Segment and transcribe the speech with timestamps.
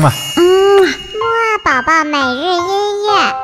[0.00, 0.10] 嘛。
[0.36, 0.42] 嗯，
[0.82, 3.34] 木二宝宝每日音乐。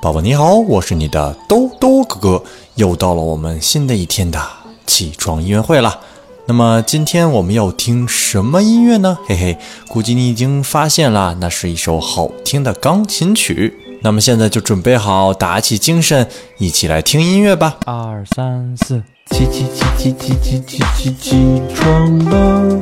[0.00, 2.44] 宝宝你好，我是你的兜兜哥哥，
[2.76, 4.40] 又到了我们新的一天的
[4.86, 6.00] 起床音乐会了。
[6.48, 9.18] 那么今天我们要听什么音乐呢？
[9.26, 13.74] 嘿嘿，估计你已经发现了，那是一首好听的钢琴曲。
[14.00, 17.76] 那么现在就准备好，打起精神，一起来听音乐吧。
[17.84, 22.78] 二三四，起起起起起起起起起床了，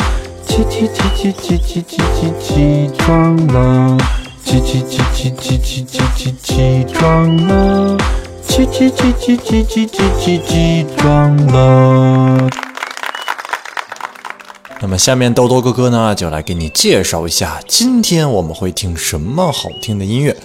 [0.47, 3.99] 起起起起起起起起起床了，
[4.45, 7.99] 起起起起起起起起起床了，
[8.47, 12.49] 起起起起起起起起起床了。
[14.87, 20.37] 那么下面豆豆哥哥呢，就来给你介绍一下，今天我们会听什么好听的音乐。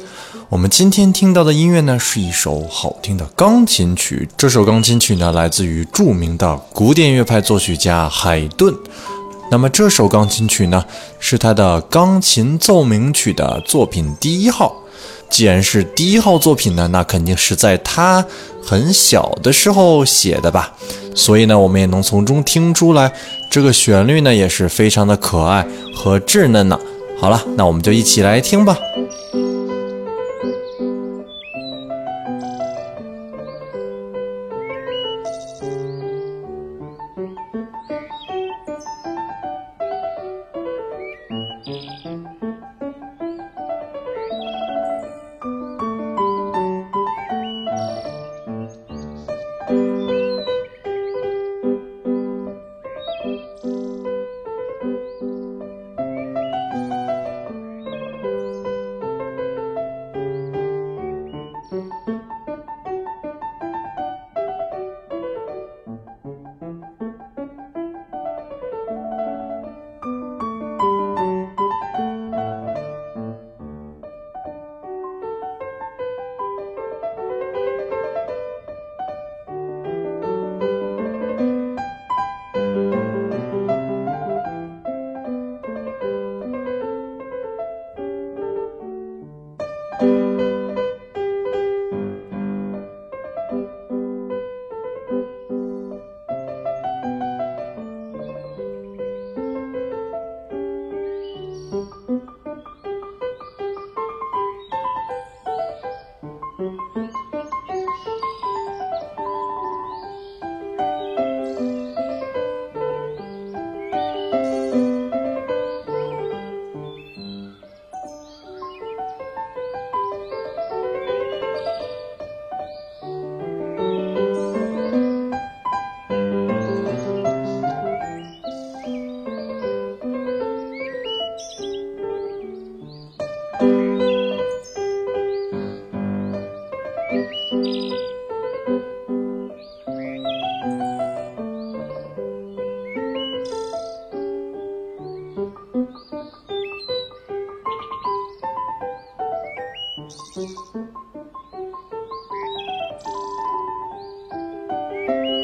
[0.49, 4.27] 我们今天听到的音乐呢，是一首好听的钢琴曲。
[4.35, 8.75] 这首钢琴曲呢，来自于著名的古典乐派作曲家海顿。
[9.51, 10.83] 那么这首钢琴曲呢，
[11.19, 14.75] 是他的钢琴奏鸣曲的作品第一号。
[15.29, 18.25] 既然是第一号作品呢，那肯定是在他
[18.65, 20.73] 很小的时候写的吧。
[21.15, 23.11] 所以呢，我们也能从中听出来，
[23.49, 26.79] 这个旋律呢也是非常的可爱和稚嫩呢。
[27.19, 28.77] 好了，那我们就一起来听吧。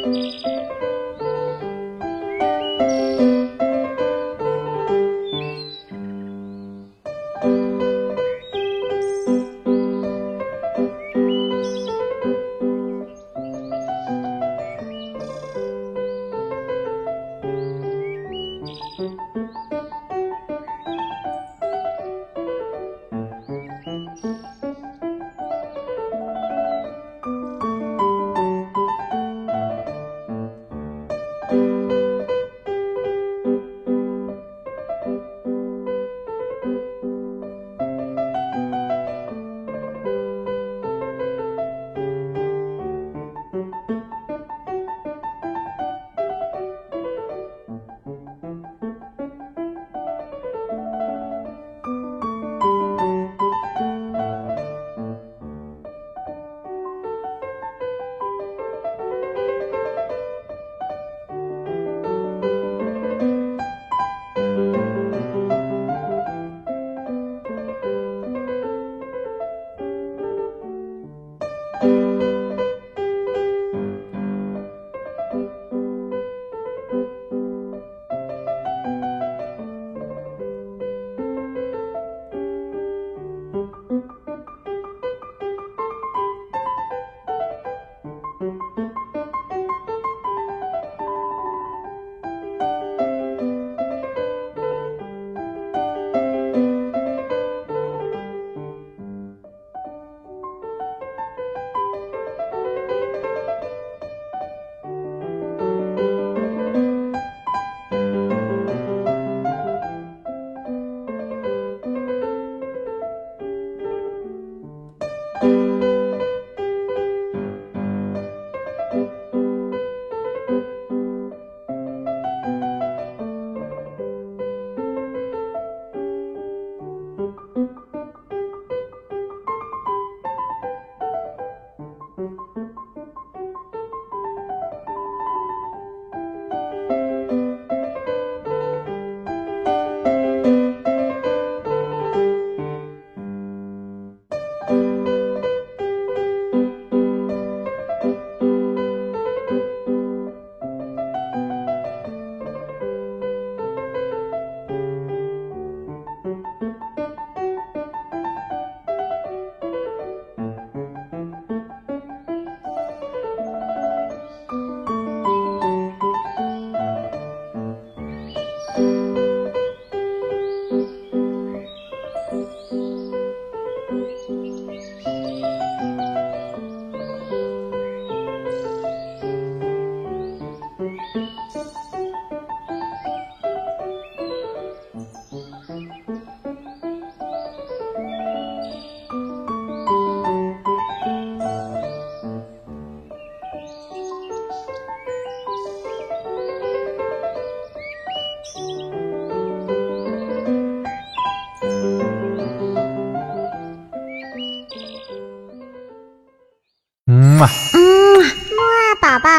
[0.07, 0.56] Música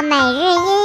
[0.03, 0.78] 每日一。